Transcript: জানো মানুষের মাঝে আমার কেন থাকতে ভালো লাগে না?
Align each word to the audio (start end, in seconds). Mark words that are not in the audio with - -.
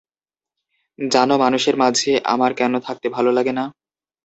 জানো 0.99 1.35
মানুষের 1.37 1.75
মাঝে 1.83 2.11
আমার 2.33 2.51
কেন 2.53 2.73
থাকতে 2.87 3.07
ভালো 3.15 3.29
লাগে 3.37 3.53
না? 3.53 3.65